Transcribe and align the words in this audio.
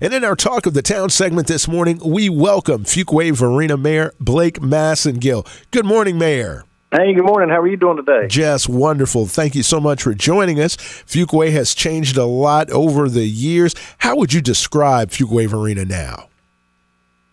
And 0.00 0.14
in 0.14 0.22
our 0.22 0.36
Talk 0.36 0.66
of 0.66 0.74
the 0.74 0.80
Town 0.80 1.10
segment 1.10 1.48
this 1.48 1.66
morning, 1.66 2.00
we 2.04 2.28
welcome 2.28 2.84
Fuquay 2.84 3.32
Varina 3.32 3.76
Mayor 3.76 4.14
Blake 4.20 4.60
Massengill. 4.60 5.44
Good 5.72 5.84
morning, 5.86 6.16
Mayor. 6.16 6.62
Hey, 6.92 7.14
good 7.14 7.24
morning. 7.24 7.48
How 7.48 7.62
are 7.62 7.66
you 7.66 7.76
doing 7.76 7.96
today? 7.96 8.28
Just 8.28 8.68
wonderful. 8.68 9.26
Thank 9.26 9.56
you 9.56 9.64
so 9.64 9.80
much 9.80 10.04
for 10.04 10.14
joining 10.14 10.60
us. 10.60 10.76
Fuquay 10.76 11.50
has 11.50 11.74
changed 11.74 12.16
a 12.16 12.26
lot 12.26 12.70
over 12.70 13.08
the 13.08 13.26
years. 13.26 13.74
How 13.98 14.14
would 14.14 14.32
you 14.32 14.40
describe 14.40 15.10
Fuquay 15.10 15.48
Varina 15.48 15.84
now? 15.84 16.28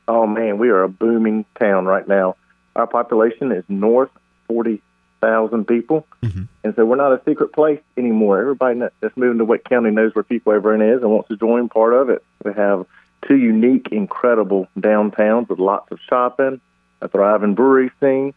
Oh, 0.07 0.25
man, 0.25 0.57
we 0.57 0.69
are 0.69 0.81
a 0.81 0.89
booming 0.89 1.45
town 1.59 1.85
right 1.85 2.07
now. 2.07 2.35
Our 2.75 2.87
population 2.87 3.51
is 3.51 3.63
north 3.69 4.09
40 4.47 4.81
thousand 5.25 5.65
people, 5.65 6.05
mm-hmm. 6.21 6.43
and 6.63 6.75
so 6.75 6.85
we're 6.85 6.95
not 6.95 7.11
a 7.11 7.21
secret 7.25 7.51
place 7.51 7.81
anymore. 7.97 8.39
Everybody 8.39 8.79
that's 8.99 9.17
moving 9.17 9.39
to 9.39 9.45
Wake 9.45 9.63
County 9.63 9.91
knows 9.91 10.13
where 10.13 10.23
Fuquay 10.23 10.61
Varina 10.61 10.95
is 10.95 11.01
and 11.01 11.09
wants 11.09 11.29
to 11.29 11.37
join 11.37 11.67
part 11.69 11.93
of 11.93 12.09
it. 12.09 12.23
We 12.43 12.53
have 12.53 12.85
two 13.27 13.37
unique, 13.37 13.89
incredible 13.91 14.67
downtowns 14.77 15.49
with 15.49 15.59
lots 15.59 15.91
of 15.91 15.99
shopping, 16.07 16.61
a 17.01 17.07
thriving 17.07 17.55
brewery 17.55 17.91
scene, 17.99 18.33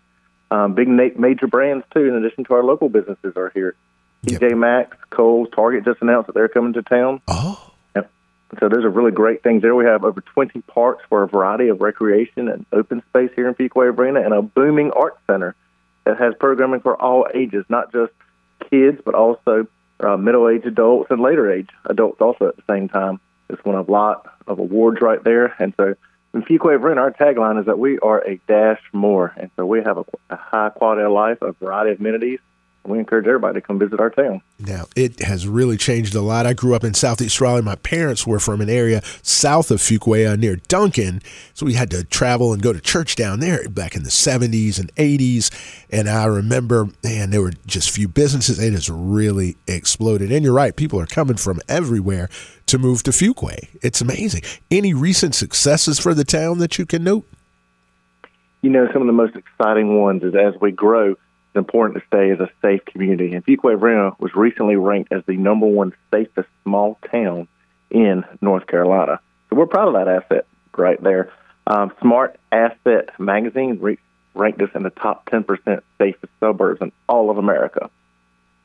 um, 0.50 0.74
big 0.74 0.88
major 0.88 1.46
brands 1.46 1.84
too. 1.92 2.06
In 2.06 2.14
addition 2.14 2.44
to 2.44 2.54
our 2.54 2.64
local 2.64 2.88
businesses 2.88 3.36
are 3.36 3.50
here. 3.50 3.74
Yep. 4.22 4.40
TJ 4.40 4.58
Maxx, 4.58 4.96
Kohl's, 5.10 5.48
Target 5.54 5.84
just 5.84 6.02
announced 6.02 6.26
that 6.26 6.34
they're 6.34 6.48
coming 6.48 6.72
to 6.72 6.82
town. 6.82 7.20
Oh. 7.28 7.68
So 8.58 8.68
those 8.68 8.84
are 8.84 8.88
really 8.88 9.12
great 9.12 9.42
things 9.42 9.60
there. 9.60 9.74
We 9.74 9.84
have 9.84 10.04
over 10.04 10.22
20 10.22 10.62
parks 10.62 11.04
for 11.08 11.22
a 11.22 11.28
variety 11.28 11.68
of 11.68 11.82
recreation 11.82 12.48
and 12.48 12.64
open 12.72 13.02
space 13.10 13.30
here 13.36 13.46
in 13.46 13.54
Fuquay 13.54 13.94
Varina 13.94 14.22
and 14.22 14.32
a 14.32 14.40
booming 14.40 14.90
art 14.92 15.18
center 15.26 15.54
that 16.08 16.18
has 16.18 16.32
programming 16.40 16.80
for 16.80 17.00
all 17.00 17.26
ages, 17.34 17.66
not 17.68 17.92
just 17.92 18.12
kids, 18.70 18.98
but 19.04 19.14
also 19.14 19.66
uh, 20.00 20.16
middle-aged 20.16 20.64
adults 20.64 21.10
and 21.10 21.20
later-age 21.20 21.68
adults 21.84 22.20
also 22.22 22.48
at 22.48 22.56
the 22.56 22.62
same 22.68 22.88
time. 22.88 23.20
It's 23.50 23.62
won 23.62 23.74
a 23.74 23.82
lot 23.82 24.26
of 24.46 24.58
awards 24.58 25.02
right 25.02 25.22
there. 25.22 25.54
And 25.58 25.74
so 25.76 25.94
in 26.32 26.42
Fuquay 26.44 26.80
Varina, 26.80 27.02
our 27.02 27.12
tagline 27.12 27.60
is 27.60 27.66
that 27.66 27.78
we 27.78 27.98
are 27.98 28.26
a 28.26 28.40
dash 28.48 28.80
more. 28.94 29.34
And 29.36 29.50
so 29.56 29.66
we 29.66 29.82
have 29.82 29.98
a, 29.98 30.04
a 30.30 30.36
high 30.36 30.70
quality 30.70 31.02
of 31.02 31.12
life, 31.12 31.38
a 31.42 31.52
variety 31.52 31.92
of 31.92 32.00
amenities, 32.00 32.40
we 32.84 32.98
encourage 32.98 33.26
everybody 33.26 33.60
to 33.60 33.66
come 33.66 33.78
visit 33.78 34.00
our 34.00 34.10
town. 34.10 34.40
Now, 34.58 34.86
it 34.96 35.20
has 35.20 35.46
really 35.46 35.76
changed 35.76 36.14
a 36.14 36.22
lot. 36.22 36.46
I 36.46 36.54
grew 36.54 36.74
up 36.74 36.84
in 36.84 36.94
Southeast 36.94 37.40
Raleigh. 37.40 37.62
My 37.62 37.74
parents 37.76 38.26
were 38.26 38.40
from 38.40 38.60
an 38.60 38.70
area 38.70 39.02
south 39.22 39.70
of 39.70 39.80
Fuquay 39.80 40.30
uh, 40.30 40.36
near 40.36 40.56
Duncan. 40.56 41.20
So 41.54 41.66
we 41.66 41.74
had 41.74 41.90
to 41.90 42.04
travel 42.04 42.52
and 42.52 42.62
go 42.62 42.72
to 42.72 42.80
church 42.80 43.16
down 43.16 43.40
there 43.40 43.68
back 43.68 43.94
in 43.94 44.04
the 44.04 44.10
70s 44.10 44.78
and 44.78 44.94
80s. 44.94 45.50
And 45.90 46.08
I 46.08 46.24
remember, 46.24 46.88
man, 47.02 47.30
there 47.30 47.42
were 47.42 47.52
just 47.66 47.90
few 47.90 48.08
businesses. 48.08 48.58
It 48.58 48.72
has 48.72 48.88
really 48.88 49.56
exploded. 49.66 50.32
And 50.32 50.44
you're 50.44 50.54
right, 50.54 50.74
people 50.74 51.00
are 51.00 51.06
coming 51.06 51.36
from 51.36 51.60
everywhere 51.68 52.28
to 52.66 52.78
move 52.78 53.02
to 53.04 53.10
Fuquay. 53.10 53.68
It's 53.82 54.00
amazing. 54.00 54.42
Any 54.70 54.94
recent 54.94 55.34
successes 55.34 55.98
for 55.98 56.14
the 56.14 56.24
town 56.24 56.58
that 56.58 56.78
you 56.78 56.86
can 56.86 57.04
note? 57.04 57.26
You 58.62 58.70
know, 58.70 58.88
some 58.92 59.02
of 59.02 59.06
the 59.06 59.12
most 59.12 59.36
exciting 59.36 60.00
ones 60.00 60.22
is 60.22 60.34
as 60.34 60.54
we 60.60 60.72
grow, 60.72 61.14
important 61.54 62.00
to 62.00 62.06
stay 62.06 62.30
as 62.30 62.40
a 62.40 62.50
safe 62.62 62.84
community. 62.84 63.34
And 63.34 63.44
Fuquay 63.44 64.18
was 64.18 64.34
recently 64.34 64.76
ranked 64.76 65.12
as 65.12 65.22
the 65.26 65.36
number 65.36 65.66
one 65.66 65.92
safest 66.12 66.48
small 66.64 66.98
town 67.10 67.48
in 67.90 68.24
North 68.40 68.66
Carolina. 68.66 69.20
So 69.50 69.56
we're 69.56 69.66
proud 69.66 69.88
of 69.88 69.94
that 69.94 70.08
asset 70.08 70.46
right 70.76 71.02
there. 71.02 71.32
Um, 71.66 71.92
Smart 72.00 72.38
Asset 72.50 73.10
Magazine 73.18 73.78
re- 73.80 73.98
ranked 74.34 74.62
us 74.62 74.70
in 74.74 74.82
the 74.82 74.90
top 74.90 75.26
10% 75.26 75.82
safest 75.98 76.32
suburbs 76.40 76.80
in 76.80 76.92
all 77.08 77.30
of 77.30 77.38
America. 77.38 77.90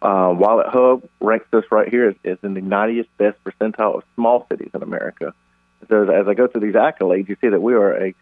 Uh, 0.01 0.33
Wallet 0.37 0.67
Hub 0.67 1.07
ranks 1.21 1.47
us 1.53 1.63
right 1.71 1.89
here 1.89 2.09
as, 2.09 2.15
as 2.25 2.37
in 2.43 2.53
the 2.53 2.61
90th 2.61 3.07
best 3.17 3.37
percentile 3.43 3.95
of 3.95 4.03
small 4.15 4.45
cities 4.49 4.69
in 4.73 4.83
America. 4.83 5.33
So 5.89 6.09
as 6.09 6.27
I 6.27 6.33
go 6.33 6.47
through 6.47 6.61
these 6.61 6.75
accolades, 6.75 7.27
you 7.29 7.37
see 7.41 7.49
that 7.49 7.61
we 7.61 7.73
are 7.73 7.93
a 7.93 8.15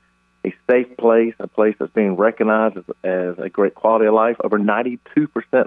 a 0.45 0.53
safe 0.69 0.97
place, 0.97 1.33
a 1.39 1.47
place 1.47 1.75
that's 1.79 1.93
being 1.93 2.15
recognized 2.15 2.77
as, 2.77 2.83
as 3.03 3.39
a 3.39 3.49
great 3.49 3.75
quality 3.75 4.05
of 4.05 4.13
life. 4.13 4.37
Over 4.43 4.59
92% 4.59 4.99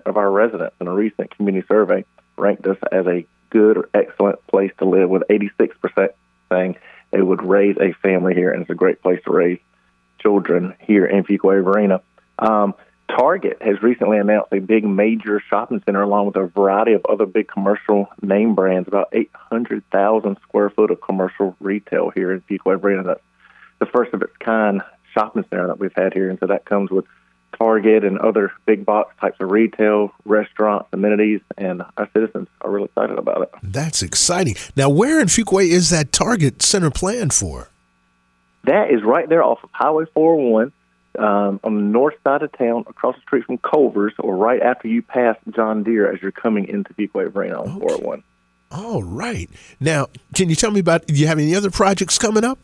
of 0.06 0.16
our 0.16 0.30
residents 0.30 0.74
in 0.80 0.88
a 0.88 0.92
recent 0.92 1.34
community 1.36 1.66
survey 1.68 2.04
ranked 2.36 2.66
us 2.66 2.78
as 2.90 3.06
a 3.06 3.26
good 3.50 3.76
or 3.76 3.88
excellent 3.94 4.44
place 4.48 4.72
to 4.78 4.84
live, 4.84 5.08
with 5.08 5.22
86% 5.30 6.08
saying 6.50 6.76
they 7.12 7.22
would 7.22 7.42
raise 7.42 7.76
a 7.78 7.92
family 8.02 8.34
here, 8.34 8.50
and 8.50 8.62
it's 8.62 8.70
a 8.70 8.74
great 8.74 9.00
place 9.00 9.20
to 9.24 9.32
raise 9.32 9.60
children 10.18 10.74
here 10.80 11.06
in 11.06 11.22
Fuquay 11.22 11.62
Varina. 11.62 12.00
Um, 12.38 12.74
Target 13.08 13.58
has 13.60 13.82
recently 13.82 14.18
announced 14.18 14.52
a 14.52 14.58
big 14.58 14.84
major 14.84 15.40
shopping 15.48 15.82
center 15.84 16.02
along 16.02 16.26
with 16.26 16.36
a 16.36 16.46
variety 16.46 16.94
of 16.94 17.04
other 17.08 17.26
big 17.26 17.46
commercial 17.46 18.08
name 18.22 18.54
brands, 18.54 18.88
about 18.88 19.08
800,000 19.12 20.36
square 20.42 20.70
foot 20.70 20.90
of 20.90 21.00
commercial 21.00 21.54
retail 21.60 22.10
here 22.10 22.32
in 22.32 22.40
Fuquay 22.40 22.80
Varina. 22.80 23.04
That's 23.04 23.20
the 23.78 23.86
first 23.86 24.12
of 24.14 24.22
its 24.22 24.36
kind 24.38 24.82
shopping 25.12 25.44
center 25.50 25.68
that 25.68 25.78
we've 25.78 25.92
had 25.94 26.12
here, 26.12 26.30
and 26.30 26.38
so 26.38 26.46
that 26.46 26.64
comes 26.64 26.90
with 26.90 27.04
Target 27.58 28.04
and 28.04 28.18
other 28.18 28.52
big 28.66 28.84
box 28.84 29.14
types 29.20 29.36
of 29.40 29.50
retail, 29.50 30.12
restaurants, 30.24 30.88
amenities, 30.92 31.40
and 31.56 31.82
our 31.96 32.08
citizens 32.12 32.48
are 32.60 32.70
really 32.70 32.86
excited 32.86 33.18
about 33.18 33.42
it. 33.42 33.50
That's 33.62 34.02
exciting. 34.02 34.56
Now, 34.76 34.88
where 34.88 35.20
in 35.20 35.28
Fuquay 35.28 35.68
is 35.68 35.90
that 35.90 36.12
Target 36.12 36.62
Center 36.62 36.90
planned 36.90 37.32
for? 37.32 37.70
That 38.64 38.90
is 38.90 39.02
right 39.04 39.28
there 39.28 39.42
off 39.42 39.62
of 39.62 39.70
Highway 39.72 40.06
401 40.14 40.72
um, 41.18 41.60
on 41.62 41.76
the 41.76 41.82
north 41.82 42.14
side 42.24 42.42
of 42.42 42.50
town, 42.56 42.84
across 42.88 43.14
the 43.14 43.20
street 43.22 43.44
from 43.44 43.58
Culver's, 43.58 44.14
or 44.18 44.36
right 44.36 44.60
after 44.60 44.88
you 44.88 45.02
pass 45.02 45.36
John 45.54 45.84
Deere 45.84 46.12
as 46.12 46.20
you're 46.20 46.32
coming 46.32 46.66
into 46.66 46.92
Fuquay 46.94 47.32
Varina 47.32 47.60
on 47.60 47.68
okay. 47.68 47.80
401. 47.80 48.22
All 48.72 49.02
right. 49.02 49.48
Now, 49.78 50.08
can 50.34 50.48
you 50.48 50.56
tell 50.56 50.72
me 50.72 50.80
about? 50.80 51.06
Do 51.06 51.14
you 51.14 51.28
have 51.28 51.38
any 51.38 51.54
other 51.54 51.70
projects 51.70 52.18
coming 52.18 52.42
up? 52.42 52.58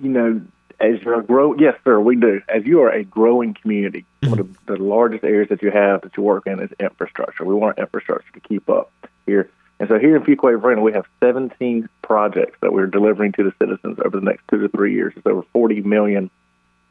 You 0.00 0.10
know, 0.10 0.40
as 0.78 1.00
you're 1.02 1.18
a 1.18 1.22
grow, 1.22 1.54
yes, 1.54 1.74
sir, 1.84 1.98
we 1.98 2.16
do. 2.16 2.42
As 2.48 2.64
you 2.66 2.82
are 2.82 2.90
a 2.90 3.02
growing 3.02 3.54
community, 3.54 4.04
one 4.22 4.38
of 4.38 4.66
the, 4.66 4.74
the 4.74 4.82
largest 4.82 5.24
areas 5.24 5.48
that 5.48 5.62
you 5.62 5.70
have 5.70 6.02
that 6.02 6.16
you 6.16 6.22
work 6.22 6.46
in 6.46 6.60
is 6.60 6.70
infrastructure. 6.78 7.44
We 7.44 7.54
want 7.54 7.78
our 7.78 7.84
infrastructure 7.84 8.30
to 8.32 8.40
keep 8.40 8.68
up 8.68 8.92
here. 9.24 9.50
And 9.78 9.88
so 9.88 9.98
here 9.98 10.16
in 10.16 10.22
Fuquay 10.22 10.60
Varina, 10.60 10.80
we 10.80 10.92
have 10.92 11.06
17 11.22 11.88
projects 12.02 12.58
that 12.62 12.72
we're 12.72 12.86
delivering 12.86 13.32
to 13.32 13.44
the 13.44 13.52
citizens 13.58 13.98
over 14.04 14.18
the 14.18 14.24
next 14.24 14.42
two 14.48 14.58
to 14.58 14.68
three 14.68 14.94
years. 14.94 15.12
It's 15.16 15.26
over 15.26 15.44
$40 15.54 15.84
million 15.84 16.30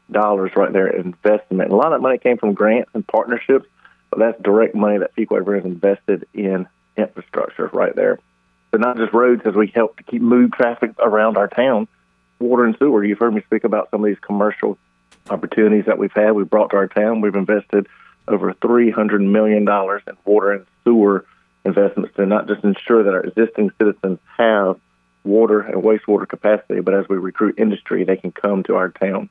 right 0.08 0.72
there 0.72 0.86
in 0.88 1.06
investment. 1.06 1.70
And 1.70 1.72
a 1.72 1.76
lot 1.76 1.86
of 1.86 1.92
that 1.92 2.02
money 2.02 2.18
came 2.18 2.38
from 2.38 2.54
grants 2.54 2.90
and 2.94 3.06
partnerships, 3.06 3.66
but 4.10 4.20
that's 4.20 4.40
direct 4.40 4.74
money 4.74 4.98
that 4.98 5.14
Fuquay 5.16 5.44
Varina 5.44 5.64
has 5.64 5.72
invested 5.72 6.28
in 6.32 6.68
infrastructure 6.96 7.68
right 7.72 7.94
there. 7.94 8.20
So 8.70 8.78
not 8.78 8.96
just 8.96 9.12
roads, 9.12 9.42
as 9.44 9.54
we 9.54 9.68
help 9.68 9.96
to 9.96 10.02
keep 10.04 10.22
move 10.22 10.52
traffic 10.52 10.92
around 10.98 11.36
our 11.36 11.48
town, 11.48 11.88
water 12.38 12.64
and 12.64 12.76
sewer. 12.78 13.04
You've 13.04 13.18
heard 13.18 13.34
me 13.34 13.42
speak 13.42 13.64
about 13.64 13.90
some 13.90 14.04
of 14.04 14.06
these 14.06 14.18
commercial 14.20 14.78
opportunities 15.30 15.86
that 15.86 15.98
we've 15.98 16.12
had. 16.12 16.32
We've 16.32 16.48
brought 16.48 16.70
to 16.70 16.76
our 16.76 16.88
town. 16.88 17.20
We've 17.20 17.34
invested 17.34 17.86
over 18.28 18.52
$300 18.52 19.20
million 19.24 19.62
in 19.62 20.16
water 20.24 20.52
and 20.52 20.66
sewer 20.84 21.24
investments 21.64 22.14
to 22.16 22.26
not 22.26 22.48
just 22.48 22.64
ensure 22.64 23.02
that 23.02 23.14
our 23.14 23.24
existing 23.24 23.70
citizens 23.78 24.18
have 24.36 24.78
water 25.24 25.60
and 25.60 25.82
wastewater 25.82 26.28
capacity, 26.28 26.80
but 26.80 26.94
as 26.94 27.08
we 27.08 27.16
recruit 27.16 27.58
industry, 27.58 28.04
they 28.04 28.16
can 28.16 28.32
come 28.32 28.62
to 28.64 28.76
our 28.76 28.90
town. 28.90 29.28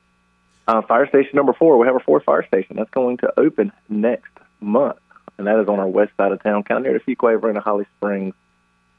Uh, 0.68 0.82
fire 0.82 1.08
station 1.08 1.32
number 1.34 1.52
four, 1.52 1.78
we 1.78 1.86
have 1.86 1.94
our 1.94 2.00
fourth 2.00 2.24
fire 2.24 2.46
station. 2.46 2.76
That's 2.76 2.90
going 2.90 3.18
to 3.18 3.32
open 3.38 3.72
next 3.88 4.32
month, 4.60 4.98
and 5.38 5.46
that 5.46 5.58
is 5.60 5.68
on 5.68 5.78
our 5.78 5.86
west 5.86 6.12
side 6.16 6.32
of 6.32 6.42
town, 6.42 6.64
kind 6.64 6.78
of 6.78 6.84
near 6.84 6.98
the 6.98 7.14
Fuquay 7.14 7.42
and 7.42 7.56
the 7.56 7.60
Holly 7.60 7.86
Springs 7.96 8.34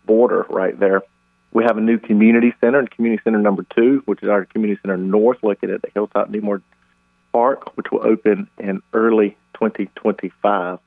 border 0.05 0.45
right 0.49 0.77
there. 0.79 1.01
We 1.51 1.63
have 1.63 1.77
a 1.77 1.81
new 1.81 1.97
community 1.97 2.53
center, 2.61 2.79
and 2.79 2.89
community 2.89 3.21
center 3.23 3.39
number 3.39 3.65
two, 3.75 4.03
which 4.05 4.21
is 4.21 4.29
our 4.29 4.45
community 4.45 4.79
center 4.81 4.97
north, 4.97 5.41
located 5.41 5.75
at 5.75 5.81
the 5.81 5.89
Hilltop 5.93 6.29
Needmore 6.29 6.61
Park, 7.31 7.75
which 7.77 7.91
will 7.91 8.05
open 8.05 8.49
in 8.57 8.81
early 8.93 9.37
2025. 9.55 10.79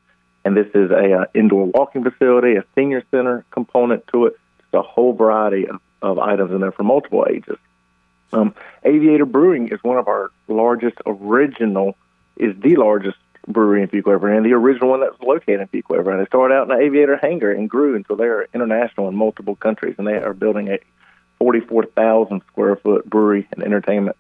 And 0.44 0.56
this 0.56 0.69
is 0.75 0.91
a 0.91 1.20
uh, 1.20 1.25
indoor 1.34 1.66
walking 1.66 2.03
facility, 2.03 2.56
a 2.56 2.65
senior 2.75 3.03
center 3.10 3.44
component 3.50 4.06
to 4.09 4.26
it, 4.26 4.38
just 4.59 4.75
a 4.75 4.82
whole 4.82 5.12
variety 5.12 5.66
of, 5.66 5.81
of 6.03 6.19
items 6.19 6.53
in 6.53 6.60
there 6.60 6.73
for 6.73 6.82
multiple 6.82 7.26
ages. 7.29 7.58
Um, 8.32 8.55
Aviator 8.84 9.26
Brewing 9.26 9.69
is 9.69 9.82
one 9.82 9.99
of 9.99 10.08
our 10.08 10.31
largest 10.49 10.96
original, 11.05 11.96
is 12.37 12.55
the 12.61 12.76
largest 12.76 13.19
brewery 13.50 13.82
in 13.82 13.88
Fuquay 13.88 14.20
Varina, 14.20 14.43
the 14.43 14.55
original 14.55 14.91
one 14.91 15.00
that 15.00 15.19
was 15.19 15.26
located 15.26 15.61
in 15.61 15.69
Fuquay 15.69 16.02
Varina. 16.02 16.23
They 16.23 16.29
started 16.29 16.55
out 16.55 16.70
in 16.70 16.76
an 16.76 16.82
aviator 16.82 17.17
hangar 17.17 17.52
and 17.52 17.69
grew 17.69 17.97
until 17.97 18.17
they 18.17 18.25
are 18.25 18.49
international 18.55 19.08
in 19.08 19.17
multiple 19.17 19.56
countries, 19.56 19.97
and 19.99 20.06
they 20.06 20.17
are 20.17 20.35
building 20.35 20.69
a 20.69 20.79
44,000 21.38 22.43
square 22.49 22.76
foot 22.76 23.08
brewery 23.08 23.49
and 23.52 23.62
entertainment 23.62 24.17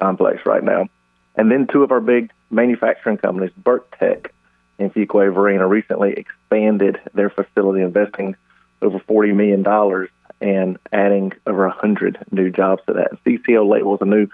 complex 0.00 0.44
right 0.44 0.62
now. 0.62 0.88
And 1.36 1.50
then 1.50 1.66
two 1.66 1.82
of 1.82 1.92
our 1.92 2.00
big 2.00 2.30
manufacturing 2.50 3.16
companies, 3.16 3.52
Burke 3.56 3.98
Tech 3.98 4.32
and 4.78 4.92
Fuquay 4.92 5.32
Varina, 5.32 5.66
recently 5.66 6.12
expanded 6.12 7.00
their 7.14 7.30
facility, 7.30 7.82
investing 7.82 8.36
over 8.82 8.98
$40 8.98 9.34
million 9.34 10.08
and 10.40 10.78
adding 10.92 11.32
over 11.46 11.66
100 11.66 12.18
new 12.30 12.50
jobs 12.50 12.82
to 12.86 12.94
that. 12.94 13.12
CCL 13.24 13.68
Label 13.68 13.94
is 13.94 14.02
a 14.02 14.06
new 14.06 14.28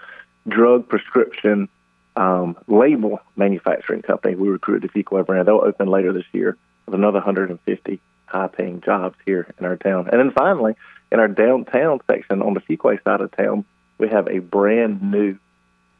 drug 0.47 0.87
prescription 0.89 1.69
um, 2.15 2.57
label 2.67 3.19
manufacturing 3.35 4.01
company 4.01 4.35
we 4.35 4.49
recruited 4.49 4.91
to 4.91 5.03
Fuquay 5.03 5.25
Varina. 5.25 5.43
They'll 5.43 5.61
open 5.63 5.87
later 5.87 6.13
this 6.13 6.25
year 6.33 6.57
with 6.85 6.95
another 6.95 7.19
150 7.19 8.01
high-paying 8.25 8.81
jobs 8.81 9.17
here 9.25 9.53
in 9.59 9.65
our 9.65 9.77
town. 9.77 10.09
And 10.11 10.19
then 10.19 10.31
finally, 10.31 10.75
in 11.11 11.19
our 11.19 11.27
downtown 11.27 11.99
section 12.07 12.41
on 12.41 12.53
the 12.53 12.61
Fuquay 12.61 13.03
side 13.03 13.21
of 13.21 13.31
town, 13.31 13.65
we 13.97 14.07
have 14.09 14.27
a 14.27 14.39
brand 14.39 15.01
new 15.01 15.37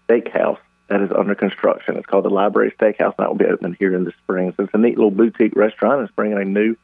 steakhouse 0.07 0.59
that 0.87 1.01
is 1.01 1.11
under 1.11 1.35
construction. 1.35 1.95
It's 1.95 2.05
called 2.05 2.25
the 2.25 2.29
Library 2.29 2.73
Steakhouse, 2.77 3.13
and 3.17 3.19
that 3.19 3.29
will 3.29 3.37
be 3.37 3.45
opening 3.45 3.77
here 3.79 3.95
in 3.95 4.03
the 4.03 4.11
spring. 4.23 4.53
So 4.57 4.63
it's 4.63 4.73
a 4.73 4.77
neat 4.77 4.97
little 4.97 5.11
boutique 5.11 5.55
restaurant. 5.55 6.01
It's 6.01 6.11
bringing 6.11 6.37
a 6.37 6.45
new 6.45 6.75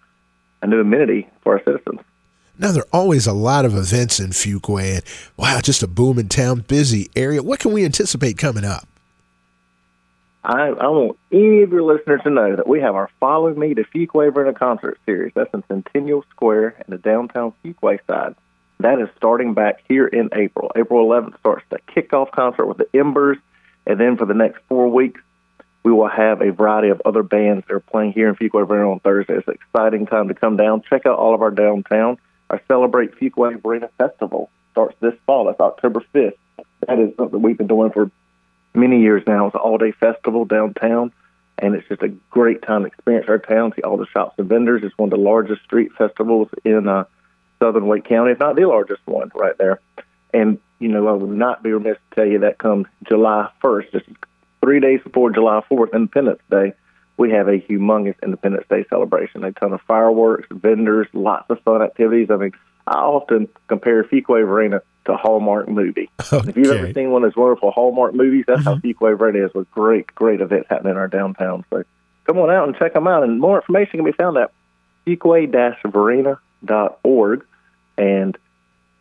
a 0.62 0.68
new 0.68 0.80
amenity 0.80 1.28
for 1.42 1.54
our 1.54 1.64
citizens. 1.64 2.00
Now 2.58 2.72
there 2.72 2.84
are 2.84 3.00
always 3.00 3.28
a 3.28 3.34
lot 3.34 3.66
of 3.66 3.76
events 3.76 4.20
in 4.20 4.30
Fuquay, 4.30 4.96
and 4.96 5.04
wow, 5.36 5.60
just 5.62 5.84
a 5.84 5.88
booming 5.88 6.30
town, 6.30 6.62
busy 6.62 7.10
area. 7.16 7.44
What 7.44 7.60
can 7.60 7.74
we 7.74 7.86
anticipate 7.86 8.38
coming 8.38 8.64
up? 8.64 8.88
I, 10.48 10.70
I 10.70 10.88
want 10.88 11.18
any 11.30 11.64
of 11.64 11.74
your 11.74 11.84
listeners 11.84 12.22
to 12.24 12.30
know 12.30 12.56
that 12.56 12.70
we 12.70 12.80
have 12.80 12.96
our 12.96 13.10
Follow 13.20 13.54
Me 13.54 13.74
to 13.74 13.84
Fuquay 13.84 14.34
Varina 14.34 14.54
concert 14.54 14.98
series. 15.06 15.34
That's 15.36 15.54
in 15.54 15.62
Centennial 15.68 16.24
Square 16.30 16.86
in 16.88 16.92
the 16.92 16.98
downtown 16.98 17.52
Fuquay 17.66 18.00
side. 18.08 18.34
That 18.80 19.02
is 19.02 19.10
starting 19.18 19.54
back 19.54 19.84
here 19.90 20.08
in 20.08 20.30
April. 20.32 20.72
April 20.78 21.06
11th 21.06 21.38
starts 21.40 21.66
the 21.70 21.80
kickoff 21.94 22.32
concert 22.32 22.66
with 22.66 22.78
the 22.78 22.88
Embers, 22.98 23.38
and 23.86 24.00
then 24.00 24.16
for 24.16 24.26
the 24.26 24.34
next 24.34 24.62
four 24.70 24.88
weeks, 24.88 25.20
we 25.84 25.92
will 25.92 26.08
have 26.08 26.42
a 26.42 26.54
variety 26.54 26.90
of 26.90 27.02
other 27.04 27.24
bands 27.24 27.66
that 27.68 27.74
are 27.74 27.82
playing 27.82 28.14
here 28.14 28.30
in 28.30 28.36
Fuquay 28.36 28.66
Varina 28.66 28.90
on 28.90 29.02
Thursday. 29.02 29.34
It's 29.34 29.48
an 29.50 29.56
exciting 29.56 30.06
time 30.06 30.30
to 30.30 30.34
come 30.34 30.56
down. 30.56 30.82
Check 30.90 31.06
out 31.06 31.20
all 31.20 31.36
of 31.36 31.42
our 31.42 31.52
downtown. 31.52 32.20
Our 32.50 32.62
Celebrate 32.70 33.20
Fuquay 33.20 33.62
Varina 33.62 33.90
Festival 33.98 34.50
starts 34.72 34.96
this 35.02 35.16
fall. 35.26 35.46
That's 35.46 35.60
October 35.60 36.02
5th. 36.16 36.38
That 36.88 37.00
is 37.00 37.14
something 37.18 37.42
we've 37.42 37.58
been 37.58 37.68
doing 37.68 37.92
for 37.92 38.10
many 38.78 39.02
years 39.02 39.24
now. 39.28 39.48
It's 39.48 39.56
an 39.56 39.62
all 39.62 39.78
day 39.78 39.92
festival 39.92 40.46
downtown, 40.46 41.12
and 41.58 41.76
it's 41.76 41.88
just 41.88 42.02
a 42.04 42.10
great 42.30 42.62
time 42.62 42.82
to 42.82 42.88
experience 42.88 43.28
our 43.28 43.40
town, 43.40 43.74
see 43.76 43.82
all 43.82 43.98
the 43.98 44.06
shops 44.08 44.36
and 44.38 44.48
vendors. 44.48 44.84
It's 44.84 44.98
one 44.98 45.12
of 45.12 45.18
the 45.18 45.24
largest 45.24 45.64
street 45.64 45.92
festivals 45.98 46.50
in 46.64 46.88
uh, 46.88 47.06
southern 47.60 47.88
Wake 47.88 48.06
County, 48.06 48.32
if 48.32 48.40
not 48.40 48.56
the 48.56 48.66
largest 48.66 49.02
one 49.06 49.32
right 49.36 49.58
there. 49.58 49.80
And, 50.34 50.60
you 50.80 50.90
know, 50.90 51.08
I 51.08 51.14
would 51.14 51.30
not 51.30 51.64
be 51.64 51.72
remiss 51.72 51.98
to 52.12 52.16
tell 52.16 52.28
you 52.28 52.40
that 52.40 52.60
comes 52.60 52.86
July 53.08 53.50
1st, 53.64 53.92
just 53.92 54.06
three 54.62 54.80
days 54.80 55.02
before 55.04 55.32
July 55.32 55.62
4th, 55.70 55.94
Independence 55.94 56.42
Day, 56.52 56.74
we 57.18 57.32
have 57.32 57.48
a 57.48 57.60
humongous 57.60 58.16
Independence 58.22 58.66
Day 58.70 58.86
celebration. 58.90 59.44
A 59.44 59.52
ton 59.52 59.74
of 59.74 59.82
fireworks, 59.82 60.48
vendors, 60.52 61.08
lots 61.14 61.50
of 61.50 61.60
fun 61.62 61.82
activities. 61.82 62.30
I 62.30 62.38
mean, 62.38 62.52
I 62.86 63.00
often 63.00 63.50
compare 63.68 64.04
Fuquay 64.04 64.46
Varina 64.46 64.82
to 65.08 65.14
a 65.14 65.18
Hallmark 65.18 65.68
movie. 65.68 66.10
Okay. 66.32 66.50
If 66.50 66.58
you've 66.58 66.68
ever 66.72 66.94
seen 66.94 67.12
one 67.12 67.24
of 67.24 67.32
those 67.32 67.38
wonderful 67.38 67.72
Hallmark 67.72 68.14
movies, 68.14 68.46
that's 68.48 68.62
Mm-hmm. 68.62 68.70
how 68.70 69.08
Fuquay 69.10 69.18
Varina 69.18 69.46
is 69.46 69.54
with 69.54 69.70
great, 69.72 70.14
great 70.14 70.40
events 70.42 70.68
happening 70.70 70.92
in 70.92 70.98
our 70.98 71.08
downtown. 71.08 71.66
So 71.70 71.84
come 72.26 72.38
on 72.38 72.50
out 72.52 72.68
and 72.68 72.78
check 72.78 72.94
them 72.94 73.08
out. 73.08 73.24
And 73.24 73.40
more 73.40 73.58
information 73.60 73.98
can 74.00 74.06
be 74.06 74.12
found 74.12 74.38
at 74.38 74.52
fuquay-varina.org. 75.98 77.46
And 77.98 78.38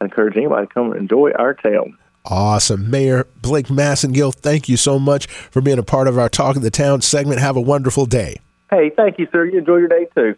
I 0.01 0.05
encourage 0.05 0.37
anybody 0.37 0.67
to 0.67 0.73
come 0.73 0.93
and 0.93 1.01
enjoy 1.01 1.33
our 1.33 1.55
town. 1.55 1.97
Awesome. 2.25 2.91
Mayor 2.91 3.27
Blake 3.41 3.67
Massengill, 3.69 4.35
thank 4.35 4.69
you 4.69 4.77
so 4.77 4.99
much 4.99 5.27
for 5.29 5.61
being 5.61 5.79
a 5.79 5.83
part 5.85 6.09
of 6.09 6.19
our 6.19 6.29
Talk 6.29 6.57
of 6.57 6.63
the 6.63 6.71
Town 6.71 7.01
segment. 7.01 7.41
Have 7.41 7.57
a 7.57 7.61
wonderful 7.61 8.05
day. 8.07 8.41
Hey, 8.71 8.91
thank 8.97 9.19
you, 9.21 9.29
sir. 9.31 9.45
You 9.45 9.59
enjoy 9.61 9.77
your 9.77 9.87
day 9.89 10.09
too. 10.17 10.35